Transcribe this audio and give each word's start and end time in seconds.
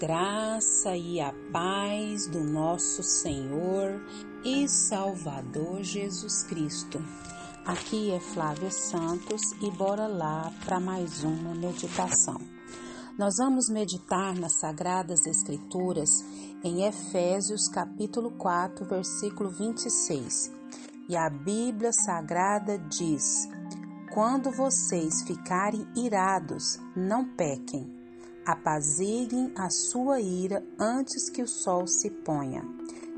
graça 0.00 0.96
e 0.96 1.20
a 1.20 1.30
paz 1.52 2.26
do 2.26 2.42
nosso 2.42 3.02
Senhor 3.02 4.02
e 4.42 4.66
Salvador 4.66 5.82
Jesus 5.82 6.42
Cristo. 6.44 7.04
Aqui 7.66 8.10
é 8.10 8.18
Flávia 8.18 8.70
Santos 8.70 9.42
e 9.60 9.70
bora 9.70 10.06
lá 10.06 10.50
para 10.64 10.80
mais 10.80 11.22
uma 11.22 11.54
meditação. 11.54 12.40
Nós 13.18 13.34
vamos 13.36 13.68
meditar 13.68 14.34
nas 14.34 14.58
Sagradas 14.58 15.26
Escrituras 15.26 16.24
em 16.64 16.86
Efésios 16.86 17.68
capítulo 17.68 18.30
4, 18.38 18.86
versículo 18.86 19.50
26. 19.50 20.50
E 21.10 21.14
a 21.14 21.28
Bíblia 21.28 21.92
Sagrada 21.92 22.78
diz: 22.78 23.46
Quando 24.14 24.50
vocês 24.50 25.22
ficarem 25.26 25.86
irados, 25.94 26.78
não 26.96 27.36
pequem 27.36 27.99
apaziguem 28.44 29.52
a 29.56 29.68
sua 29.70 30.20
ira 30.20 30.64
antes 30.78 31.30
que 31.30 31.42
o 31.42 31.48
sol 31.48 31.86
se 31.86 32.10
ponha. 32.10 32.62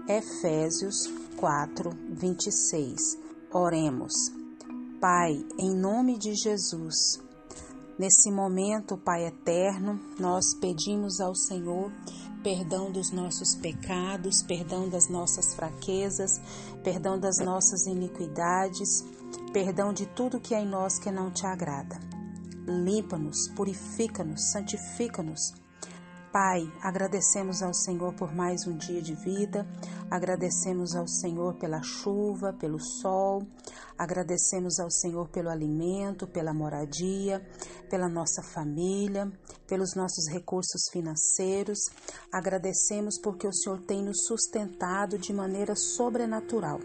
Efésios 0.08 1.06
4, 1.36 1.90
26. 2.10 3.18
Oremos. 3.52 4.12
Pai, 5.00 5.44
em 5.58 5.74
nome 5.74 6.18
de 6.18 6.34
Jesus, 6.34 7.20
nesse 7.98 8.30
momento, 8.30 8.96
Pai 8.96 9.26
eterno, 9.26 10.00
nós 10.18 10.54
pedimos 10.60 11.20
ao 11.20 11.34
Senhor 11.34 11.92
perdão 12.42 12.90
dos 12.90 13.10
nossos 13.10 13.54
pecados, 13.54 14.42
perdão 14.42 14.88
das 14.88 15.08
nossas 15.08 15.54
fraquezas, 15.54 16.40
perdão 16.82 17.18
das 17.18 17.38
nossas 17.38 17.86
iniquidades, 17.86 19.04
perdão 19.52 19.92
de 19.92 20.06
tudo 20.06 20.40
que 20.40 20.54
é 20.54 20.60
em 20.60 20.68
nós 20.68 20.98
que 20.98 21.10
não 21.10 21.30
te 21.30 21.46
agrada 21.46 22.21
limpa-nos, 22.66 23.48
purifica-nos, 23.48 24.50
santifica-nos. 24.52 25.54
Pai, 26.32 26.62
agradecemos 26.80 27.62
ao 27.62 27.74
Senhor 27.74 28.14
por 28.14 28.34
mais 28.34 28.66
um 28.66 28.74
dia 28.74 29.02
de 29.02 29.14
vida, 29.14 29.66
agradecemos 30.10 30.96
ao 30.96 31.06
Senhor 31.06 31.58
pela 31.58 31.82
chuva, 31.82 32.54
pelo 32.54 32.80
sol, 32.80 33.46
agradecemos 33.98 34.80
ao 34.80 34.90
Senhor 34.90 35.28
pelo 35.28 35.50
alimento, 35.50 36.26
pela 36.26 36.54
moradia, 36.54 37.46
pela 37.90 38.08
nossa 38.08 38.42
família, 38.42 39.30
pelos 39.66 39.94
nossos 39.94 40.26
recursos 40.26 40.88
financeiros, 40.90 41.78
agradecemos 42.32 43.20
porque 43.20 43.46
o 43.46 43.52
Senhor 43.52 43.82
tem 43.82 44.02
nos 44.02 44.24
sustentado 44.24 45.18
de 45.18 45.34
maneira 45.34 45.76
sobrenatural. 45.76 46.80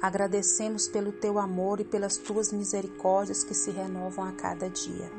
Agradecemos 0.00 0.88
pelo 0.88 1.12
teu 1.12 1.38
amor 1.38 1.80
e 1.80 1.84
pelas 1.84 2.16
tuas 2.16 2.52
misericórdias 2.52 3.44
que 3.44 3.54
se 3.54 3.70
renovam 3.70 4.24
a 4.24 4.32
cada 4.32 4.68
dia. 4.70 5.10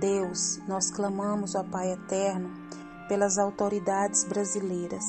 Deus, 0.00 0.58
nós 0.66 0.90
clamamos, 0.90 1.54
ó 1.54 1.62
Pai 1.62 1.92
eterno, 1.92 2.50
pelas 3.08 3.38
autoridades 3.38 4.24
brasileiras. 4.24 5.04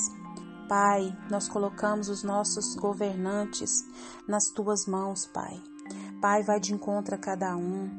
Pai, 0.67 1.17
nós 1.29 1.49
colocamos 1.49 2.09
os 2.09 2.23
nossos 2.23 2.75
governantes 2.75 3.85
nas 4.27 4.45
tuas 4.53 4.85
mãos, 4.85 5.25
Pai. 5.25 5.61
Pai, 6.21 6.43
vai 6.43 6.59
de 6.59 6.73
encontro 6.73 7.15
a 7.15 7.17
cada 7.17 7.55
um. 7.55 7.89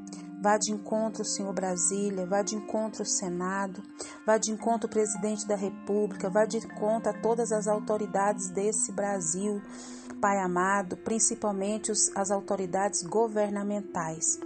Vá 0.42 0.58
de 0.58 0.72
encontro, 0.72 1.24
Senhor 1.24 1.52
Brasília, 1.52 2.26
vá 2.26 2.42
de 2.42 2.56
encontro 2.56 3.04
o 3.04 3.06
Senado, 3.06 3.80
vá 4.26 4.38
de 4.38 4.50
encontro 4.50 4.88
o 4.88 4.90
presidente 4.90 5.46
da 5.46 5.54
República, 5.54 6.28
vá 6.28 6.44
de 6.44 6.56
encontro 6.56 7.10
a 7.10 7.12
todas 7.12 7.52
as 7.52 7.68
autoridades 7.68 8.48
desse 8.48 8.90
Brasil, 8.90 9.62
Pai 10.20 10.40
amado, 10.40 10.96
principalmente 10.96 11.92
os, 11.92 12.10
as 12.16 12.32
autoridades 12.32 13.04
governamentais. 13.04 14.40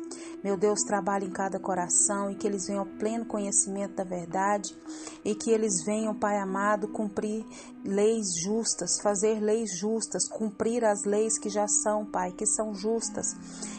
Meu 0.44 0.56
Deus, 0.56 0.80
trabalhe 0.82 1.26
em 1.26 1.30
cada 1.30 1.58
coração 1.58 2.30
e 2.30 2.34
que 2.34 2.46
eles 2.46 2.66
venham 2.66 2.80
ao 2.80 2.98
pleno 2.98 3.24
conhecimento 3.24 3.94
da 3.94 4.04
verdade 4.04 4.76
e 5.24 5.34
que 5.34 5.50
eles 5.50 5.84
venham, 5.84 6.14
Pai 6.14 6.38
amado, 6.38 6.88
cumprir 6.88 7.44
leis 7.84 8.26
justas, 8.44 9.00
fazer 9.02 9.40
leis 9.40 9.76
justas, 9.76 10.28
cumprir 10.28 10.84
as 10.84 11.04
leis 11.04 11.38
que 11.38 11.48
já 11.48 11.66
são, 11.66 12.04
Pai, 12.06 12.32
que 12.32 12.46
são 12.46 12.74
justas 12.74 13.34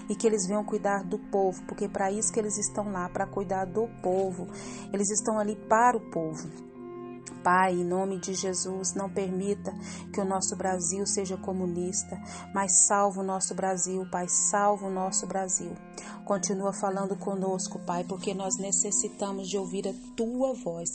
e 0.09 0.15
que 0.15 0.27
eles 0.27 0.47
venham 0.47 0.63
cuidar 0.63 1.03
do 1.03 1.19
povo, 1.19 1.63
porque 1.67 1.87
para 1.87 2.11
isso 2.11 2.33
que 2.33 2.39
eles 2.39 2.57
estão 2.57 2.91
lá, 2.91 3.07
para 3.07 3.27
cuidar 3.27 3.65
do 3.65 3.87
povo. 4.01 4.47
Eles 4.91 5.09
estão 5.09 5.39
ali 5.39 5.55
para 5.55 5.95
o 5.95 6.11
povo. 6.11 6.66
Pai, 7.43 7.73
em 7.73 7.83
nome 7.83 8.19
de 8.19 8.33
Jesus, 8.33 8.93
não 8.93 9.09
permita 9.09 9.71
que 10.13 10.19
o 10.19 10.25
nosso 10.25 10.55
Brasil 10.55 11.05
seja 11.05 11.37
comunista, 11.37 12.17
mas 12.53 12.87
salva 12.87 13.21
o 13.21 13.23
nosso 13.23 13.53
Brasil, 13.55 14.05
Pai, 14.11 14.27
salva 14.27 14.87
o 14.87 14.91
nosso 14.91 15.25
Brasil. 15.27 15.73
Continua 16.25 16.73
falando 16.73 17.15
conosco, 17.15 17.79
Pai, 17.79 18.03
porque 18.03 18.33
nós 18.33 18.57
necessitamos 18.57 19.47
de 19.47 19.57
ouvir 19.57 19.87
a 19.87 19.93
tua 20.15 20.53
voz. 20.53 20.89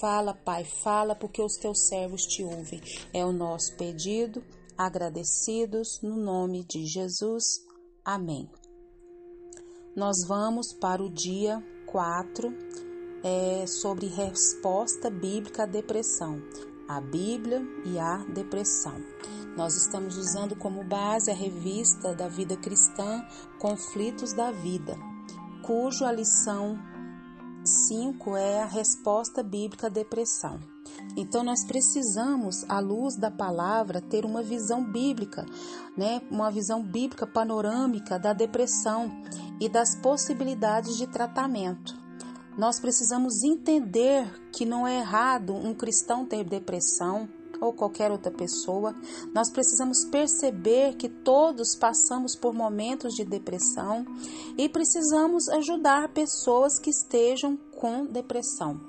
Fala, 0.00 0.34
Pai, 0.34 0.64
fala, 0.64 1.14
porque 1.14 1.40
os 1.40 1.56
teus 1.56 1.86
servos 1.88 2.22
te 2.22 2.42
ouvem. 2.42 2.80
É 3.12 3.24
o 3.24 3.32
nosso 3.32 3.74
pedido, 3.76 4.44
agradecidos 4.76 6.00
no 6.02 6.16
nome 6.16 6.64
de 6.64 6.84
Jesus. 6.86 7.44
Amém. 8.04 8.48
Nós 9.96 10.16
vamos 10.26 10.72
para 10.74 11.02
o 11.02 11.08
dia 11.08 11.62
4 11.86 12.52
é, 13.24 13.66
sobre 13.66 14.06
resposta 14.06 15.08
bíblica 15.08 15.62
à 15.62 15.66
depressão, 15.66 16.42
a 16.86 17.00
Bíblia 17.00 17.66
e 17.86 17.98
a 17.98 18.18
depressão. 18.18 19.02
Nós 19.56 19.74
estamos 19.76 20.18
usando 20.18 20.54
como 20.54 20.84
base 20.84 21.30
a 21.30 21.34
revista 21.34 22.14
da 22.14 22.28
vida 22.28 22.56
cristã 22.56 23.24
Conflitos 23.58 24.34
da 24.34 24.50
Vida, 24.50 24.94
cuja 25.62 26.12
lição 26.12 26.78
5 27.88 28.36
é 28.36 28.62
a 28.62 28.66
resposta 28.66 29.42
bíblica 29.42 29.86
à 29.86 29.90
depressão. 29.90 30.60
Então 31.16 31.42
nós 31.42 31.64
precisamos, 31.64 32.62
à 32.68 32.78
luz 32.78 33.16
da 33.16 33.30
palavra, 33.30 34.02
ter 34.02 34.26
uma 34.26 34.42
visão 34.42 34.84
bíblica, 34.84 35.46
né? 35.96 36.20
Uma 36.30 36.50
visão 36.50 36.82
bíblica 36.82 37.26
panorâmica 37.26 38.18
da 38.18 38.34
depressão 38.34 39.10
e 39.58 39.68
das 39.68 39.94
possibilidades 39.96 40.98
de 40.98 41.06
tratamento. 41.06 42.03
Nós 42.56 42.78
precisamos 42.78 43.42
entender 43.42 44.30
que 44.52 44.64
não 44.64 44.86
é 44.86 45.00
errado 45.00 45.54
um 45.54 45.74
cristão 45.74 46.24
ter 46.24 46.44
depressão 46.44 47.28
ou 47.60 47.72
qualquer 47.72 48.12
outra 48.12 48.30
pessoa. 48.30 48.94
Nós 49.34 49.50
precisamos 49.50 50.04
perceber 50.04 50.94
que 50.94 51.08
todos 51.08 51.74
passamos 51.74 52.36
por 52.36 52.54
momentos 52.54 53.14
de 53.14 53.24
depressão 53.24 54.06
e 54.56 54.68
precisamos 54.68 55.48
ajudar 55.48 56.08
pessoas 56.10 56.78
que 56.78 56.90
estejam 56.90 57.56
com 57.56 58.06
depressão. 58.06 58.80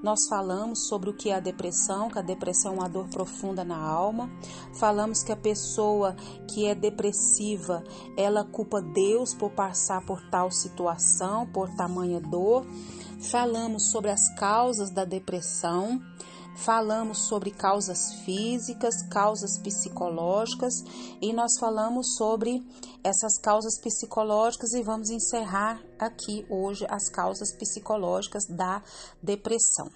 Nós 0.00 0.28
falamos 0.28 0.86
sobre 0.86 1.10
o 1.10 1.12
que 1.12 1.30
é 1.30 1.34
a 1.34 1.40
depressão, 1.40 2.08
que 2.08 2.20
a 2.20 2.22
depressão 2.22 2.74
é 2.74 2.76
uma 2.76 2.88
dor 2.88 3.08
profunda 3.08 3.64
na 3.64 3.76
alma. 3.76 4.30
Falamos 4.74 5.24
que 5.24 5.32
a 5.32 5.36
pessoa 5.36 6.14
que 6.46 6.66
é 6.66 6.74
depressiva, 6.74 7.82
ela 8.16 8.44
culpa 8.44 8.80
Deus 8.80 9.34
por 9.34 9.50
passar 9.50 10.06
por 10.06 10.22
tal 10.30 10.52
situação, 10.52 11.48
por 11.48 11.68
tamanha 11.74 12.20
dor 12.20 12.64
falamos 13.20 13.90
sobre 13.90 14.10
as 14.10 14.34
causas 14.34 14.90
da 14.90 15.04
depressão, 15.04 16.00
falamos 16.56 17.28
sobre 17.28 17.50
causas 17.50 18.14
físicas, 18.24 19.02
causas 19.08 19.58
psicológicas 19.58 20.74
e 21.20 21.32
nós 21.32 21.58
falamos 21.58 22.16
sobre 22.16 22.62
essas 23.02 23.38
causas 23.38 23.80
psicológicas 23.80 24.72
e 24.72 24.82
vamos 24.82 25.10
encerrar 25.10 25.80
aqui 25.98 26.44
hoje 26.50 26.84
as 26.88 27.08
causas 27.08 27.52
psicológicas 27.52 28.44
da 28.46 28.82
depressão. 29.22 29.88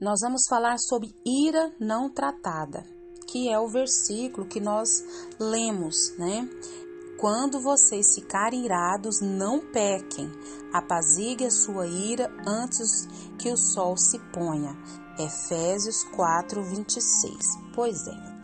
Nós 0.00 0.20
vamos 0.20 0.46
falar 0.48 0.78
sobre 0.78 1.14
ira 1.24 1.74
não 1.80 2.12
tratada, 2.12 2.84
que 3.26 3.48
é 3.48 3.58
o 3.58 3.68
versículo 3.68 4.46
que 4.46 4.60
nós 4.60 4.88
lemos, 5.40 5.96
né? 6.18 6.48
Quando 7.18 7.58
vocês 7.60 8.14
ficarem 8.14 8.66
irados, 8.66 9.22
não 9.22 9.60
pequem. 9.60 10.30
Apazigue 10.70 11.46
a 11.46 11.50
sua 11.50 11.86
ira 11.86 12.30
antes 12.46 13.08
que 13.38 13.50
o 13.50 13.56
sol 13.56 13.96
se 13.96 14.18
ponha. 14.18 14.76
Efésios 15.18 16.04
4, 16.14 16.62
26. 16.62 17.36
Pois 17.74 18.06
é. 18.06 18.36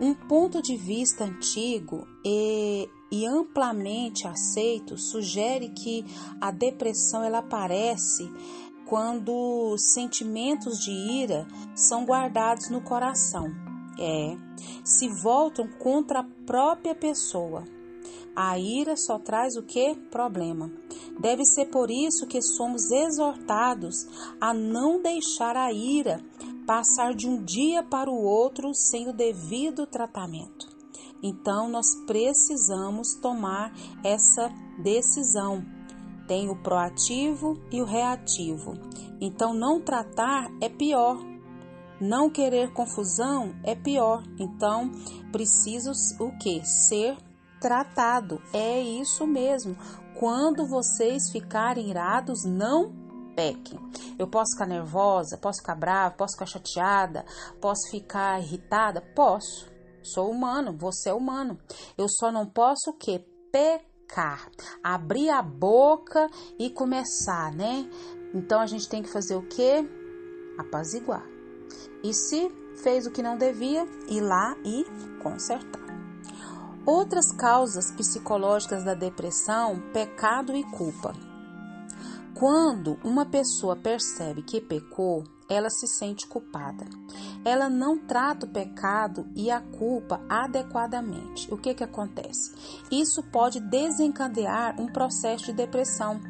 Um 0.00 0.14
ponto 0.14 0.60
de 0.60 0.76
vista 0.76 1.24
antigo 1.24 2.06
e, 2.24 2.88
e 3.10 3.24
amplamente 3.24 4.26
aceito 4.26 4.98
sugere 4.98 5.68
que 5.68 6.04
a 6.40 6.50
depressão 6.50 7.22
ela 7.22 7.38
aparece 7.38 8.28
quando 8.84 9.76
sentimentos 9.78 10.80
de 10.80 10.90
ira 10.90 11.46
são 11.74 12.04
guardados 12.04 12.68
no 12.68 12.80
coração. 12.80 13.46
É, 13.98 14.36
se 14.84 15.08
voltam 15.08 15.68
contra 15.68 16.18
a 16.20 16.26
própria 16.44 16.94
pessoa. 16.94 17.75
A 18.36 18.58
ira 18.58 18.98
só 18.98 19.18
traz 19.18 19.56
o 19.56 19.62
que? 19.62 19.94
Problema. 20.10 20.70
Deve 21.18 21.42
ser 21.46 21.66
por 21.70 21.90
isso 21.90 22.26
que 22.26 22.42
somos 22.42 22.90
exortados 22.90 24.06
a 24.38 24.52
não 24.52 25.00
deixar 25.00 25.56
a 25.56 25.72
ira 25.72 26.20
passar 26.66 27.14
de 27.14 27.26
um 27.26 27.42
dia 27.42 27.82
para 27.82 28.10
o 28.10 28.22
outro 28.22 28.74
sem 28.74 29.08
o 29.08 29.12
devido 29.14 29.86
tratamento. 29.86 30.68
Então, 31.22 31.66
nós 31.66 31.94
precisamos 32.06 33.14
tomar 33.14 33.72
essa 34.04 34.52
decisão. 34.82 35.64
Tem 36.28 36.50
o 36.50 36.56
proativo 36.56 37.58
e 37.72 37.80
o 37.80 37.86
reativo. 37.86 38.74
Então, 39.18 39.54
não 39.54 39.80
tratar 39.80 40.50
é 40.60 40.68
pior. 40.68 41.18
Não 41.98 42.28
querer 42.28 42.74
confusão 42.74 43.54
é 43.64 43.74
pior. 43.74 44.22
Então, 44.38 44.90
preciso 45.32 45.92
o 46.20 46.36
que? 46.36 46.62
Ser 46.66 47.16
tratado. 47.66 48.40
É 48.52 48.80
isso 48.80 49.26
mesmo. 49.26 49.76
Quando 50.14 50.64
vocês 50.68 51.32
ficarem 51.32 51.90
irados, 51.90 52.44
não 52.44 52.92
pequem. 53.34 53.76
Eu 54.16 54.28
posso 54.28 54.52
ficar 54.52 54.66
nervosa, 54.66 55.36
posso 55.36 55.58
ficar 55.58 55.74
brava, 55.74 56.14
posso 56.14 56.34
ficar 56.34 56.46
chateada, 56.46 57.24
posso 57.60 57.90
ficar 57.90 58.40
irritada? 58.40 59.00
Posso. 59.16 59.68
Sou 60.00 60.30
humano, 60.30 60.76
você 60.78 61.08
é 61.10 61.12
humano. 61.12 61.58
Eu 61.98 62.06
só 62.08 62.30
não 62.30 62.46
posso 62.46 62.90
o 62.90 62.96
quê? 62.96 63.26
Pecar. 63.50 64.48
Abrir 64.80 65.30
a 65.30 65.42
boca 65.42 66.30
e 66.56 66.70
começar, 66.70 67.52
né? 67.52 67.90
Então 68.32 68.60
a 68.60 68.66
gente 68.66 68.88
tem 68.88 69.02
que 69.02 69.12
fazer 69.12 69.34
o 69.34 69.42
quê? 69.42 69.84
Apaziguar. 70.56 71.26
E 72.04 72.14
se 72.14 72.48
fez 72.84 73.08
o 73.08 73.10
que 73.10 73.22
não 73.22 73.36
devia, 73.36 73.84
ir 74.08 74.20
lá 74.20 74.56
e 74.64 74.86
consertar. 75.20 75.85
Outras 76.86 77.32
causas 77.32 77.90
psicológicas 77.90 78.84
da 78.84 78.94
depressão: 78.94 79.82
pecado 79.92 80.56
e 80.56 80.62
culpa. 80.62 81.12
Quando 82.32 82.96
uma 83.02 83.26
pessoa 83.26 83.74
percebe 83.74 84.42
que 84.42 84.60
pecou, 84.60 85.24
ela 85.48 85.68
se 85.68 85.88
sente 85.88 86.28
culpada. 86.28 86.84
Ela 87.44 87.68
não 87.68 87.98
trata 87.98 88.46
o 88.46 88.48
pecado 88.48 89.26
e 89.34 89.50
a 89.50 89.60
culpa 89.60 90.20
adequadamente. 90.28 91.52
O 91.52 91.56
que, 91.56 91.74
que 91.74 91.82
acontece? 91.82 92.54
Isso 92.90 93.22
pode 93.32 93.58
desencadear 93.58 94.80
um 94.80 94.86
processo 94.86 95.46
de 95.46 95.54
depressão. 95.54 96.20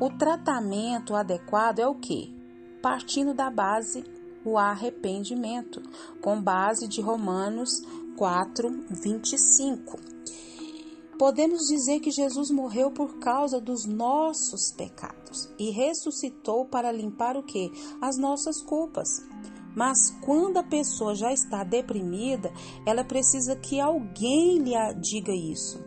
O 0.00 0.10
tratamento 0.10 1.14
adequado 1.14 1.78
é 1.78 1.86
o 1.86 1.94
que? 1.94 2.34
Partindo 2.82 3.32
da 3.32 3.48
base 3.48 4.04
o 4.44 4.58
arrependimento, 4.58 5.82
com 6.20 6.40
base 6.40 6.86
de 6.86 7.00
Romanos 7.00 7.82
4, 8.16 8.70
25. 8.90 9.98
Podemos 11.18 11.66
dizer 11.68 12.00
que 12.00 12.10
Jesus 12.10 12.50
morreu 12.50 12.90
por 12.90 13.18
causa 13.18 13.60
dos 13.60 13.86
nossos 13.86 14.72
pecados 14.72 15.48
e 15.58 15.70
ressuscitou 15.70 16.66
para 16.66 16.90
limpar 16.90 17.36
o 17.36 17.42
que? 17.42 17.70
As 18.00 18.16
nossas 18.16 18.60
culpas. 18.60 19.08
Mas 19.74 20.10
quando 20.22 20.58
a 20.58 20.62
pessoa 20.62 21.14
já 21.14 21.32
está 21.32 21.64
deprimida, 21.64 22.52
ela 22.86 23.04
precisa 23.04 23.56
que 23.56 23.80
alguém 23.80 24.58
lhe 24.58 24.74
diga 25.00 25.32
isso. 25.32 25.82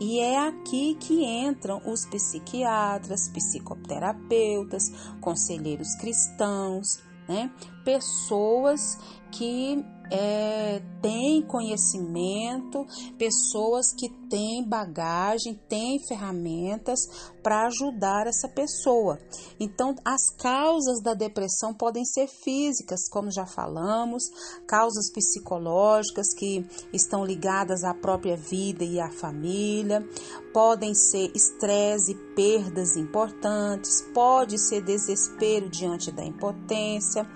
E 0.00 0.20
é 0.20 0.38
aqui 0.38 0.94
que 0.94 1.24
entram 1.24 1.80
os 1.86 2.06
psiquiatras, 2.06 3.28
psicoterapeutas, 3.28 4.90
conselheiros 5.20 5.94
cristãos, 5.96 6.98
né? 7.28 7.50
Pessoas 7.84 8.98
que 9.30 9.84
é, 10.10 10.80
têm 11.00 11.42
conhecimento, 11.42 12.84
pessoas 13.18 13.92
que 13.92 14.08
têm 14.28 14.66
bagagem, 14.66 15.54
têm 15.68 15.98
ferramentas 16.06 17.00
para 17.42 17.66
ajudar 17.66 18.26
essa 18.26 18.48
pessoa. 18.48 19.18
Então, 19.58 19.94
as 20.04 20.30
causas 20.36 21.00
da 21.02 21.14
depressão 21.14 21.72
podem 21.72 22.04
ser 22.04 22.26
físicas, 22.26 23.08
como 23.08 23.30
já 23.30 23.46
falamos, 23.46 24.24
causas 24.66 25.10
psicológicas 25.12 26.34
que 26.36 26.66
estão 26.92 27.24
ligadas 27.24 27.84
à 27.84 27.94
própria 27.94 28.36
vida 28.36 28.84
e 28.84 29.00
à 29.00 29.10
família, 29.10 30.06
podem 30.52 30.94
ser 30.94 31.30
estresse 31.34 32.14
perdas 32.34 32.96
importantes, 32.96 34.02
pode 34.12 34.58
ser 34.58 34.82
desespero 34.82 35.68
diante 35.68 36.10
da 36.10 36.24
impotência 36.24 37.26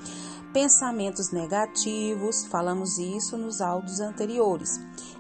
pensamentos 0.53 1.33
negativos, 1.33 2.47
falamos 2.47 2.99
isso 2.99 3.37
nos 3.37 3.61
áudios 3.61 4.01
anteriores. 4.01 4.71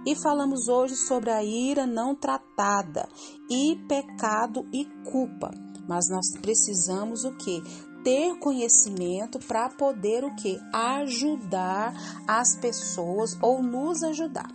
E 0.06 0.14
falamos 0.14 0.68
hoje 0.68 0.96
sobre 0.96 1.30
a 1.30 1.42
ira 1.42 1.86
não 1.86 2.14
tratada 2.14 3.08
e 3.48 3.76
pecado 3.88 4.66
e 4.72 4.84
culpa. 5.10 5.50
Mas 5.88 6.08
nós 6.08 6.30
precisamos 6.40 7.24
o 7.24 7.32
que? 7.32 7.62
Ter 8.02 8.38
conhecimento 8.38 9.38
para 9.40 9.68
poder 9.68 10.24
o 10.24 10.34
que? 10.36 10.58
Ajudar 10.72 11.92
as 12.26 12.56
pessoas 12.56 13.36
ou 13.42 13.62
nos 13.62 14.02
ajudar. 14.02 14.48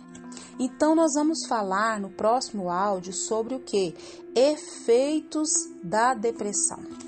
Então 0.58 0.94
nós 0.94 1.12
vamos 1.14 1.46
falar 1.46 2.00
no 2.00 2.10
próximo 2.10 2.70
áudio 2.70 3.12
sobre 3.12 3.54
o 3.54 3.60
que? 3.60 3.94
Efeitos 4.34 5.50
da 5.82 6.14
depressão. 6.14 7.05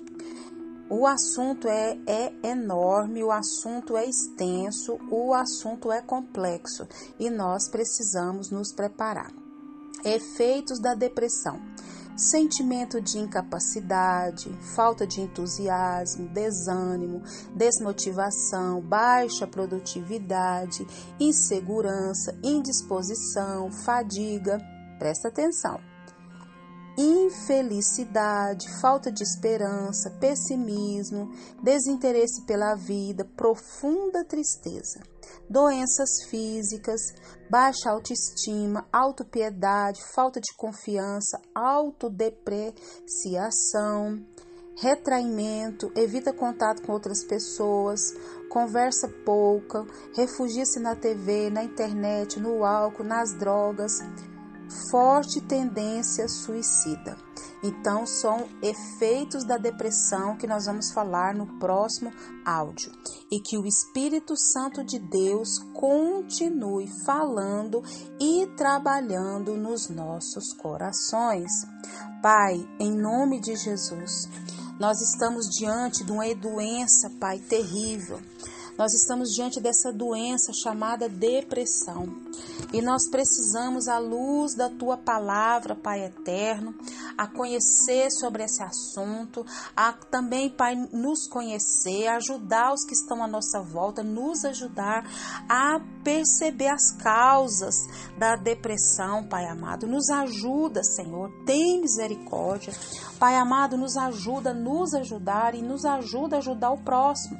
O 0.90 1.06
assunto 1.06 1.68
é, 1.68 1.98
é 2.06 2.32
enorme, 2.48 3.22
o 3.22 3.30
assunto 3.30 3.94
é 3.94 4.06
extenso, 4.06 4.98
o 5.10 5.34
assunto 5.34 5.92
é 5.92 6.00
complexo 6.00 6.88
e 7.18 7.28
nós 7.28 7.68
precisamos 7.68 8.50
nos 8.50 8.72
preparar. 8.72 9.30
Efeitos 10.02 10.80
da 10.80 10.94
depressão: 10.94 11.60
sentimento 12.16 13.02
de 13.02 13.18
incapacidade, 13.18 14.50
falta 14.74 15.06
de 15.06 15.20
entusiasmo, 15.20 16.26
desânimo, 16.30 17.22
desmotivação, 17.54 18.80
baixa 18.80 19.46
produtividade, 19.46 20.86
insegurança, 21.20 22.34
indisposição, 22.42 23.70
fadiga. 23.70 24.58
Presta 24.98 25.28
atenção 25.28 25.87
infelicidade, 26.98 28.66
falta 28.80 29.12
de 29.12 29.22
esperança, 29.22 30.10
pessimismo, 30.18 31.30
desinteresse 31.62 32.44
pela 32.44 32.74
vida, 32.74 33.24
profunda 33.36 34.24
tristeza, 34.24 35.00
doenças 35.48 36.24
físicas, 36.28 37.00
baixa 37.48 37.90
autoestima, 37.90 38.84
autopiedade, 38.92 40.00
falta 40.12 40.40
de 40.40 40.52
confiança, 40.56 41.40
autodepreciação, 41.54 44.20
retraimento, 44.76 45.92
evita 45.94 46.32
contato 46.32 46.82
com 46.82 46.90
outras 46.92 47.22
pessoas, 47.22 48.00
conversa 48.48 49.06
pouca, 49.24 49.86
refugia-se 50.16 50.80
na 50.80 50.96
TV, 50.96 51.48
na 51.48 51.62
internet, 51.62 52.40
no 52.40 52.64
álcool, 52.64 53.04
nas 53.04 53.38
drogas 53.38 53.92
forte 54.90 55.40
tendência 55.40 56.28
suicida. 56.28 57.16
Então, 57.62 58.06
são 58.06 58.46
efeitos 58.62 59.44
da 59.44 59.56
depressão 59.56 60.36
que 60.36 60.46
nós 60.46 60.66
vamos 60.66 60.92
falar 60.92 61.34
no 61.34 61.58
próximo 61.58 62.12
áudio. 62.44 62.92
E 63.30 63.40
que 63.40 63.58
o 63.58 63.66
Espírito 63.66 64.36
Santo 64.36 64.84
de 64.84 64.98
Deus 64.98 65.58
continue 65.74 66.86
falando 67.04 67.82
e 68.20 68.46
trabalhando 68.56 69.56
nos 69.56 69.88
nossos 69.88 70.52
corações. 70.52 71.50
Pai, 72.22 72.66
em 72.78 72.96
nome 72.96 73.40
de 73.40 73.56
Jesus, 73.56 74.28
nós 74.78 75.00
estamos 75.00 75.46
diante 75.46 76.04
de 76.04 76.12
uma 76.12 76.32
doença, 76.34 77.10
Pai, 77.18 77.38
terrível. 77.40 78.20
Nós 78.78 78.94
estamos 78.94 79.30
diante 79.34 79.60
dessa 79.60 79.92
doença 79.92 80.52
chamada 80.52 81.08
depressão. 81.08 82.06
E 82.72 82.80
nós 82.80 83.10
precisamos, 83.10 83.88
à 83.88 83.98
luz 83.98 84.54
da 84.54 84.70
tua 84.70 84.96
palavra, 84.96 85.74
Pai 85.74 86.04
eterno, 86.04 86.72
a 87.16 87.26
conhecer 87.26 88.08
sobre 88.12 88.44
esse 88.44 88.62
assunto, 88.62 89.44
a 89.74 89.92
também, 89.92 90.48
Pai, 90.48 90.76
nos 90.92 91.26
conhecer, 91.26 92.06
ajudar 92.06 92.72
os 92.72 92.84
que 92.84 92.92
estão 92.92 93.20
à 93.20 93.26
nossa 93.26 93.60
volta, 93.60 94.04
nos 94.04 94.44
ajudar 94.44 95.04
a 95.48 95.80
perceber 96.04 96.68
as 96.68 96.92
causas 96.92 97.74
da 98.16 98.36
depressão, 98.36 99.26
Pai 99.26 99.46
amado. 99.46 99.88
Nos 99.88 100.08
ajuda, 100.08 100.84
Senhor, 100.84 101.32
tem 101.44 101.80
misericórdia. 101.80 102.72
Pai 103.18 103.34
amado, 103.34 103.76
nos 103.76 103.96
ajuda, 103.96 104.54
nos 104.54 104.94
ajudar 104.94 105.56
e 105.56 105.62
nos 105.62 105.84
ajuda 105.84 106.36
a 106.36 106.38
ajudar 106.38 106.70
o 106.70 106.78
próximo. 106.78 107.36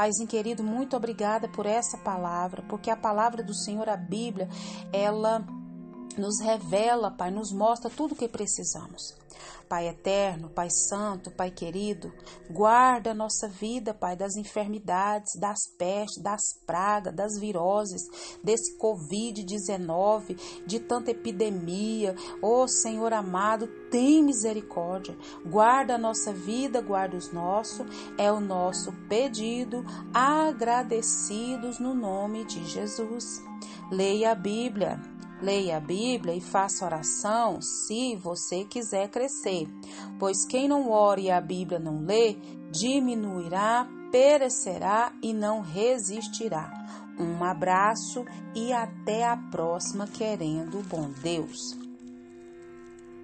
Paizinho 0.00 0.26
querido, 0.26 0.64
muito 0.64 0.96
obrigada 0.96 1.46
por 1.46 1.66
essa 1.66 1.98
palavra, 1.98 2.62
porque 2.70 2.90
a 2.90 2.96
palavra 2.96 3.42
do 3.42 3.52
Senhor, 3.52 3.86
a 3.86 3.98
Bíblia, 3.98 4.48
ela 4.94 5.44
nos 6.16 6.40
revela, 6.40 7.10
Pai, 7.10 7.30
nos 7.30 7.52
mostra 7.52 7.90
tudo 7.90 8.12
o 8.12 8.16
que 8.16 8.28
precisamos. 8.28 9.14
Pai 9.70 9.86
eterno, 9.86 10.50
Pai 10.50 10.68
santo, 10.68 11.30
Pai 11.30 11.48
querido, 11.48 12.12
guarda 12.50 13.12
a 13.12 13.14
nossa 13.14 13.46
vida, 13.46 13.94
Pai, 13.94 14.16
das 14.16 14.34
enfermidades, 14.34 15.38
das 15.38 15.60
pestes, 15.78 16.20
das 16.20 16.40
pragas, 16.66 17.14
das 17.14 17.38
viroses, 17.38 18.02
desse 18.42 18.76
Covid-19, 18.78 20.36
de 20.66 20.80
tanta 20.80 21.12
epidemia. 21.12 22.16
Ó 22.42 22.64
oh, 22.64 22.68
Senhor 22.68 23.12
amado, 23.12 23.68
tem 23.92 24.24
misericórdia. 24.24 25.16
Guarda 25.46 25.94
a 25.94 25.98
nossa 25.98 26.32
vida, 26.32 26.80
guarda 26.80 27.16
os 27.16 27.32
nossos. 27.32 27.86
É 28.18 28.32
o 28.32 28.40
nosso 28.40 28.92
pedido, 29.08 29.84
agradecidos 30.12 31.78
no 31.78 31.94
nome 31.94 32.44
de 32.44 32.64
Jesus. 32.64 33.40
Leia 33.88 34.32
a 34.32 34.34
Bíblia. 34.34 35.00
Leia 35.42 35.78
a 35.78 35.80
Bíblia 35.80 36.34
e 36.34 36.40
faça 36.40 36.84
oração 36.84 37.62
se 37.62 38.14
você 38.16 38.64
quiser 38.64 39.08
crescer, 39.08 39.66
pois 40.18 40.44
quem 40.44 40.68
não 40.68 40.90
ora 40.90 41.20
e 41.20 41.30
a 41.30 41.40
Bíblia 41.40 41.78
não 41.78 42.04
lê, 42.04 42.36
diminuirá, 42.70 43.88
perecerá 44.12 45.12
e 45.22 45.32
não 45.32 45.62
resistirá. 45.62 46.70
Um 47.18 47.42
abraço 47.42 48.24
e 48.54 48.70
até 48.72 49.26
a 49.26 49.36
próxima, 49.36 50.06
querendo 50.06 50.78
o 50.78 50.82
bom 50.82 51.10
Deus. 51.22 51.76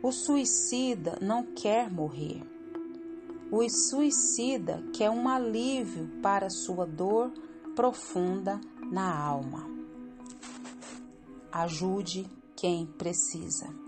O 0.03 0.11
suicida 0.11 1.19
não 1.21 1.43
quer 1.43 1.91
morrer. 1.91 2.43
O 3.51 3.69
suicida 3.69 4.83
quer 4.93 5.11
um 5.11 5.29
alívio 5.29 6.09
para 6.23 6.49
sua 6.49 6.87
dor 6.87 7.31
profunda 7.75 8.61
na 8.91 9.15
alma. 9.15 9.76
Ajude 11.59 12.27
quem 12.55 12.85
precisa. 12.85 13.86